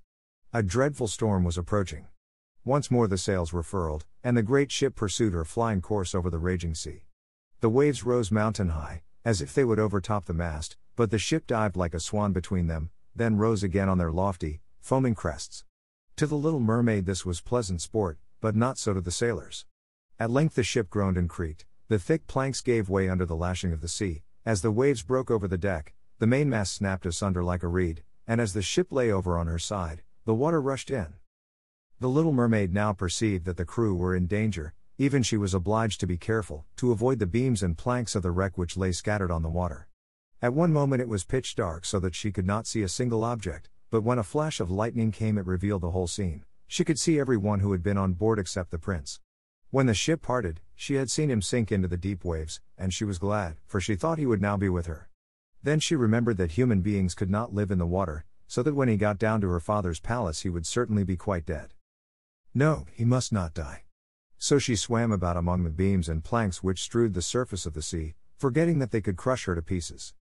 [0.54, 2.08] A dreadful storm was approaching.
[2.66, 6.30] Once more the sails were furled, and the great ship pursued her flying course over
[6.30, 7.04] the raging sea.
[7.60, 11.48] The waves rose mountain high, as if they would overtop the mast, but the ship
[11.48, 15.64] dived like a swan between them, then rose again on their lofty, foaming crests.
[16.18, 19.66] To the little mermaid this was pleasant sport, but not so to the sailors.
[20.20, 23.72] At length the ship groaned and creaked, the thick planks gave way under the lashing
[23.72, 27.64] of the sea, as the waves broke over the deck, the mainmast snapped asunder like
[27.64, 31.14] a reed, and as the ship lay over on her side, the water rushed in.
[32.00, 36.00] The little mermaid now perceived that the crew were in danger, even she was obliged
[36.00, 39.32] to be careful, to avoid the beams and planks of the wreck which lay scattered
[39.32, 39.90] on the water.
[40.42, 43.26] At one moment it was pitch dark so that she could not see a single
[43.26, 46.46] object, but when a flash of lightning came it revealed the whole scene.
[46.68, 49.20] She could see every one who had been on board except the prince.
[49.72, 53.04] When the ship parted, she had seen him sink into the deep waves, and she
[53.04, 55.10] was glad, for she thought he would now be with her.
[55.62, 58.88] Then she remembered that human beings could not live in the water, so that when
[58.88, 61.74] he got down to her father's palace he would certainly be quite dead.
[62.54, 63.83] No, he must not die.
[64.44, 67.82] So she swam about among the beams and planks which strewed the surface of the
[67.82, 70.14] sea, forgetting that they could crush her to pieces.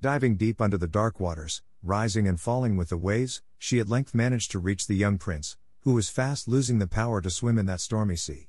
[0.00, 4.14] Diving deep under the dark waters, rising and falling with the waves, she at length
[4.14, 7.66] managed to reach the young prince, who was fast losing the power to swim in
[7.66, 8.48] that stormy sea.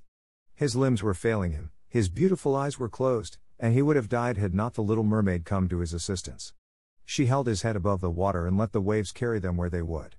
[0.55, 4.37] His limbs were failing him, his beautiful eyes were closed, and he would have died
[4.37, 6.53] had not the little mermaid come to his assistance.
[7.03, 9.81] She held his head above the water and let the waves carry them where they
[9.81, 10.15] would.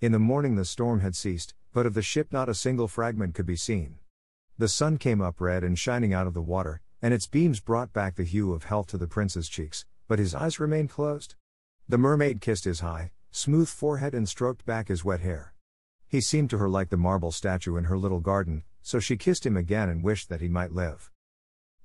[0.00, 3.34] In the morning the storm had ceased, but of the ship not a single fragment
[3.34, 3.98] could be seen.
[4.60, 7.94] The sun came up red and shining out of the water, and its beams brought
[7.94, 11.34] back the hue of health to the prince's cheeks, but his eyes remained closed.
[11.88, 15.54] The mermaid kissed his high, smooth forehead and stroked back his wet hair.
[16.06, 19.46] He seemed to her like the marble statue in her little garden, so she kissed
[19.46, 21.10] him again and wished that he might live.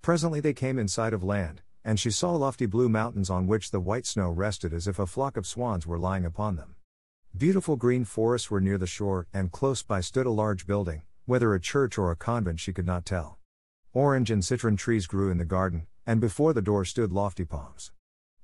[0.01, 3.71] Presently they came in sight of land, and she saw lofty blue mountains on which
[3.71, 6.75] the white snow rested as if a flock of swans were lying upon them.
[7.37, 11.53] Beautiful green forests were near the shore, and close by stood a large building, whether
[11.53, 13.39] a church or a convent she could not tell.
[13.93, 17.91] Orange and citron trees grew in the garden, and before the door stood lofty palms.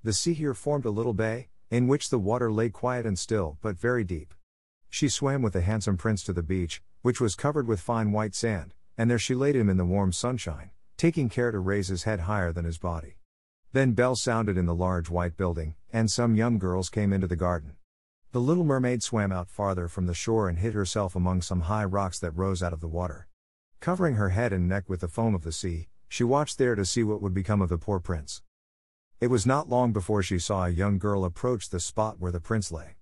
[0.04, 3.58] The sea here formed a little bay, in which the water lay quiet and still,
[3.62, 4.34] but very deep.
[4.90, 8.36] She swam with the handsome prince to the beach, which was covered with fine white
[8.36, 12.04] sand, and there she laid him in the warm sunshine, taking care to raise his
[12.04, 13.18] head higher than his body.
[13.74, 17.36] Then bells sounded in the large white building, and some young girls came into the
[17.36, 17.78] garden.
[18.34, 21.84] The little mermaid swam out farther from the shore and hid herself among some high
[21.84, 23.28] rocks that rose out of the water.
[23.82, 26.86] Covering her head and neck with the foam of the sea, she watched there to
[26.86, 28.42] see what would become of the poor prince.
[29.20, 32.40] It was not long before she saw a young girl approach the spot where the
[32.40, 32.96] prince lay.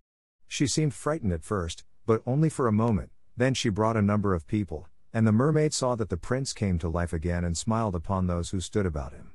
[0.48, 4.34] She seemed frightened at first, but only for a moment, then she brought a number
[4.34, 7.94] of people, and the mermaid saw that the prince came to life again and smiled
[7.94, 9.34] upon those who stood about him.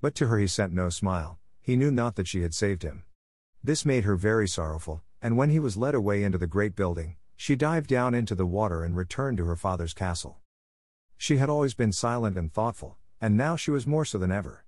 [0.00, 3.04] But to her he sent no smile, he knew not that she had saved him.
[3.62, 7.16] This made her very sorrowful, and when he was led away into the great building,
[7.36, 10.38] she dived down into the water and returned to her father's castle.
[11.16, 14.64] She had always been silent and thoughtful, and now she was more so than ever.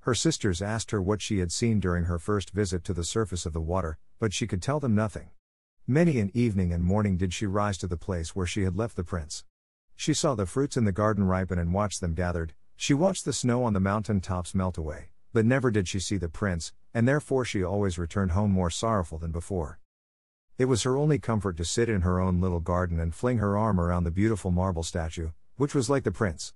[0.00, 3.46] Her sisters asked her what she had seen during her first visit to the surface
[3.46, 5.30] of the water, but she could tell them nothing.
[5.86, 8.96] Many an evening and morning did she rise to the place where she had left
[8.96, 9.44] the prince.
[9.94, 13.32] She saw the fruits in the garden ripen and watched them gathered, she watched the
[13.32, 17.06] snow on the mountain tops melt away, but never did she see the prince, and
[17.06, 19.78] therefore she always returned home more sorrowful than before.
[20.58, 23.56] It was her only comfort to sit in her own little garden and fling her
[23.56, 26.52] arm around the beautiful marble statue, which was like the prince.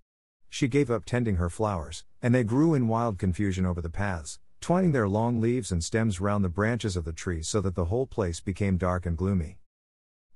[0.49, 4.39] She gave up tending her flowers, and they grew in wild confusion over the paths,
[4.61, 7.87] twining their long leaves and stems round the branches of the tree so that the
[7.87, 9.59] whole place became dark and gloomy.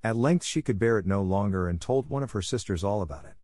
[0.02, 3.02] At length she could bear it no longer and told one of her sisters all
[3.02, 3.34] about it.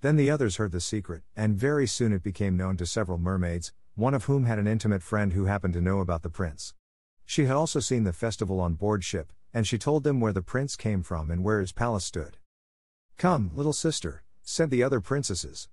[0.00, 3.72] Then the others heard the secret, and very soon it became known to several mermaids,
[3.94, 6.74] one of whom had an intimate friend who happened to know about the prince.
[7.24, 10.42] She had also seen the festival on board ship, and she told them where the
[10.42, 12.38] prince came from and where his palace stood.
[13.16, 15.68] Come, little sister, said the other princesses.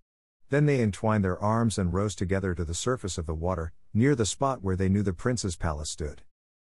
[0.50, 4.16] Then they entwined their arms and rose together to the surface of the water, near
[4.16, 6.22] the spot where they knew the prince's palace stood.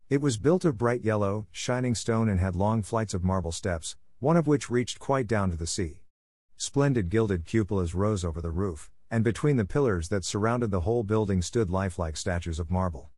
[0.10, 3.96] It was built of bright yellow, shining stone and had long flights of marble steps,
[4.20, 6.02] one of which reached quite down to the sea.
[6.56, 11.04] Splendid gilded cupolas rose over the roof, and between the pillars that surrounded the whole
[11.04, 13.12] building stood lifelike statues of marble.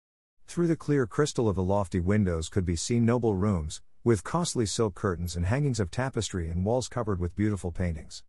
[0.49, 4.65] Through the clear crystal of the lofty windows could be seen noble rooms, with costly
[4.65, 8.23] silk curtains and hangings of tapestry and walls covered with beautiful paintings.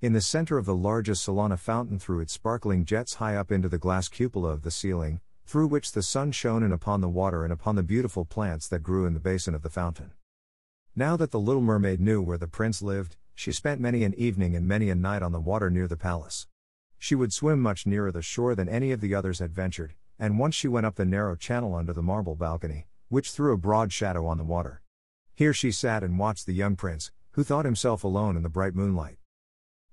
[0.00, 3.50] In the center of the largest salon, a fountain threw its sparkling jets high up
[3.50, 7.08] into the glass cupola of the ceiling, through which the sun shone in upon the
[7.08, 10.12] water and upon the beautiful plants that grew in the basin of the fountain.
[10.94, 14.54] Now that the little mermaid knew where the prince lived, she spent many an evening
[14.54, 16.46] and many a night on the water near the palace.
[17.00, 20.38] She would swim much nearer the shore than any of the others had ventured, and
[20.38, 23.92] once she went up the narrow channel under the marble balcony, which threw a broad
[23.92, 24.82] shadow on the water.
[25.34, 28.74] Here she sat and watched the young prince, who thought himself alone in the bright
[28.74, 29.18] moonlight.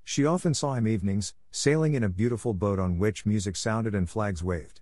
[0.03, 4.09] She often saw him evenings, sailing in a beautiful boat on which music sounded and
[4.09, 4.81] flags waved.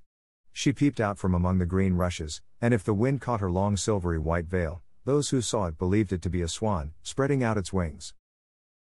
[0.51, 3.77] She peeped out from among the green rushes, and if the wind caught her long
[3.77, 7.57] silvery white veil, those who saw it believed it to be a swan, spreading out
[7.57, 8.13] its wings.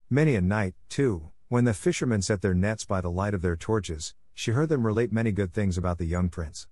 [0.10, 3.56] Many a night, too, when the fishermen set their nets by the light of their
[3.56, 6.68] torches, she heard them relate many good things about the young prince.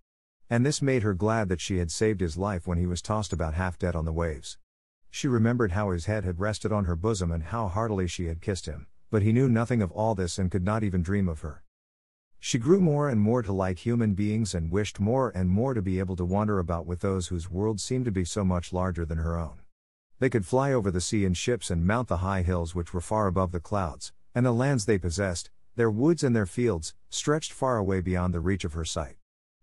[0.52, 3.34] And this made her glad that she had saved his life when he was tossed
[3.34, 4.60] about half dead on the waves.
[5.10, 8.40] She remembered how his head had rested on her bosom and how heartily she had
[8.40, 11.40] kissed him, but he knew nothing of all this and could not even dream of
[11.40, 11.64] her.
[12.40, 15.82] She grew more and more to like human beings and wished more and more to
[15.82, 19.06] be able to wander about with those whose world seemed to be so much larger
[19.06, 19.62] than her own.
[20.20, 23.02] They could fly over the sea in ships and mount the high hills which were
[23.02, 27.52] far above the clouds, and the lands they possessed, their woods and their fields, stretched
[27.52, 29.18] far away beyond the reach of her sight.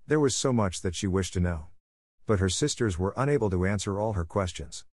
[0.06, 1.66] There was so much that she wished to know.
[2.26, 4.84] But her sisters were unable to answer all her questions.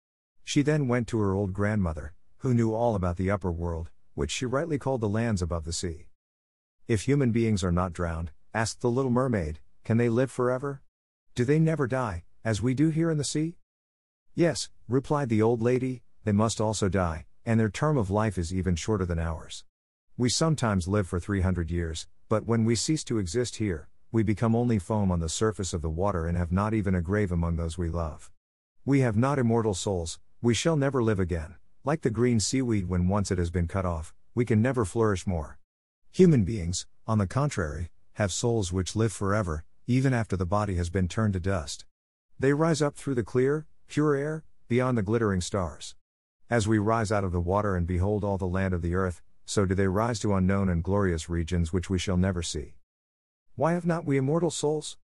[0.44, 4.32] She then went to her old grandmother, who knew all about the upper world, which
[4.32, 6.08] she rightly called the lands above the sea.
[6.88, 10.82] If human beings are not drowned, asked the little mermaid, can they live forever?
[11.36, 13.58] Do they never die, as we do here in the sea?
[14.34, 18.54] Yes, replied the old lady, they must also die, and their term of life is
[18.54, 19.66] even shorter than ours.
[20.20, 24.54] We sometimes live for 300 years, but when we cease to exist here, we become
[24.54, 27.56] only foam on the surface of the water and have not even a grave among
[27.56, 28.30] those we love.
[28.84, 31.56] We have not immortal souls, we shall never live again,
[31.86, 35.26] like the green seaweed when once it has been cut off, we can never flourish
[35.26, 35.58] more.
[36.12, 40.90] Human beings, on the contrary, have souls which live forever, even after the body has
[40.90, 41.86] been turned to dust.
[42.38, 45.96] They rise up through the clear, pure air, beyond the glittering stars.
[46.50, 49.22] As we rise out of the water and behold all the land of the earth,
[49.50, 52.76] so do they rise to unknown and glorious regions which we shall never see.
[53.56, 55.00] Why have not we immortal souls?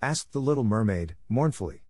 [0.00, 1.82] asked the little mermaid, mournfully.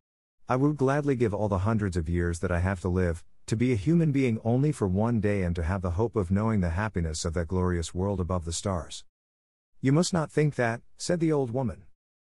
[0.49, 3.55] I would gladly give all the hundreds of years that I have to live, to
[3.55, 6.59] be a human being only for one day and to have the hope of knowing
[6.59, 9.05] the happiness of that glorious world above the stars.
[9.81, 11.85] You must not think that, said the old woman.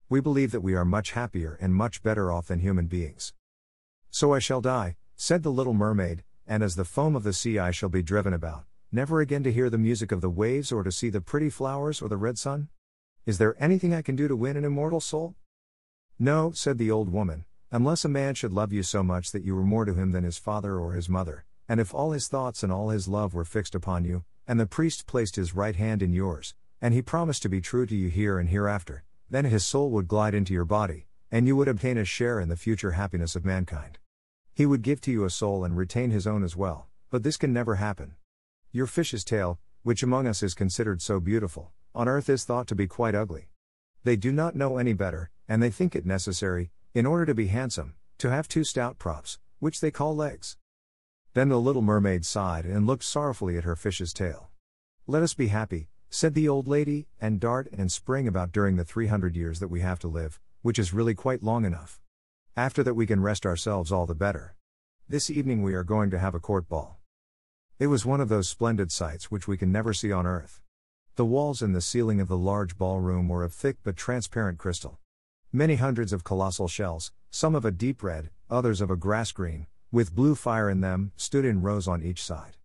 [0.10, 3.31] We believe that we are much happier and much better off than human beings.
[4.10, 7.60] So I shall die, said the little mermaid, and as the foam of the sea
[7.60, 10.84] I shall be driven about, never again to hear the music of the waves or
[10.84, 12.70] to see the pretty flowers or the red sun?
[13.26, 15.36] Is there anything I can do to win an immortal soul?
[16.18, 19.54] No, said the old woman, Unless a man should love you so much that you
[19.54, 22.64] were more to him than his father or his mother, and if all his thoughts
[22.64, 26.02] and all his love were fixed upon you, and the priest placed his right hand
[26.02, 29.66] in yours, and he promised to be true to you here and hereafter, then his
[29.66, 32.92] soul would glide into your body, and you would obtain a share in the future
[32.92, 33.98] happiness of mankind.
[34.54, 37.36] He would give to you a soul and retain his own as well, but this
[37.36, 38.16] can never happen.
[38.78, 42.76] Your fish's tail, which among us is considered so beautiful, on earth is thought to
[42.76, 43.50] be quite ugly.
[44.04, 47.48] They do not know any better, and they think it necessary, in order to be
[47.48, 50.57] handsome, to have two stout props, which they call legs.
[51.34, 54.52] Then the little mermaid sighed and looked sorrowfully at her fish's tail.
[55.07, 58.86] Let us be happy, said the old lady, and dart and spring about during the
[58.86, 62.00] 300 years that we have to live, which is really quite long enough.
[62.56, 64.56] After that, we can rest ourselves all the better.
[65.10, 66.96] This evening, we are going to have a court ball.
[67.80, 70.62] It was one of those splendid sights which we can never see on earth.
[71.16, 75.00] The walls and the ceiling of the large ballroom were of thick but transparent crystal.
[75.54, 79.68] Many hundreds of colossal shells, some of a deep red, others of a grass green,
[79.92, 82.57] with blue fire in them, stood in rows on each side.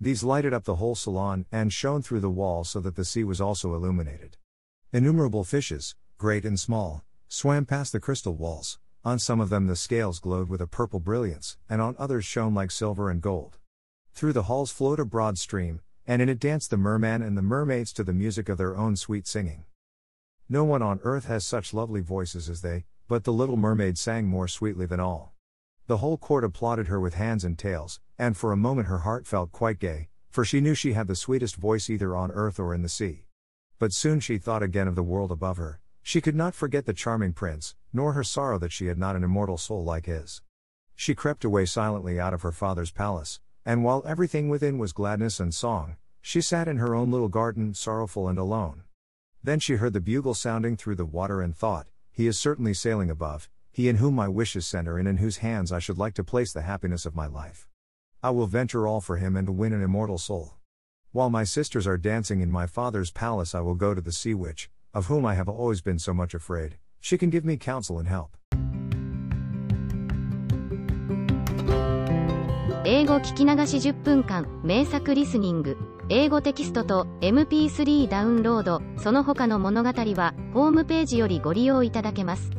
[0.00, 3.22] These lighted up the whole salon and shone through the walls so that the sea
[3.22, 4.38] was also illuminated.
[4.94, 8.78] Innumerable fishes, great and small, swam past the crystal walls.
[9.04, 12.54] On some of them the scales glowed with a purple brilliance, and on others shone
[12.54, 13.58] like silver and gold.
[14.14, 17.42] Through the halls flowed a broad stream, and in it danced the merman and the
[17.42, 19.64] mermaids to the music of their own sweet singing.
[20.48, 24.26] No one on earth has such lovely voices as they, but the little mermaid sang
[24.26, 25.34] more sweetly than all.
[25.88, 29.26] The whole court applauded her with hands and tails, and for a moment her heart
[29.26, 32.72] felt quite gay, for she knew she had the sweetest voice either on earth or
[32.72, 33.26] in the sea.
[33.80, 36.92] But soon she thought again of the world above her, she could not forget the
[36.92, 40.40] charming prince, nor her sorrow that she had not an immortal soul like his.
[40.94, 45.40] She crept away silently out of her father's palace, and while everything within was gladness
[45.40, 48.84] and song, she sat in her own little garden, sorrowful and alone.
[49.42, 53.10] Then she heard the bugle sounding through the water and thought, He is certainly sailing
[53.10, 56.24] above, he in whom my wishes center and in whose hands I should like to
[56.24, 57.66] place the happiness of my life.
[58.22, 60.54] I will venture all for him and win an immortal soul.
[61.12, 64.34] While my sisters are dancing in my father's palace, I will go to the sea
[64.34, 66.78] witch, of whom I have always been so much afraid.
[67.00, 68.36] She can give me counsel and help.
[72.96, 75.76] 英語聞き流し10分間名作リスニング。
[76.08, 82.52] 英語テキストと MP3 ダウンロードその他の物語はホームページよりご利用いただけます。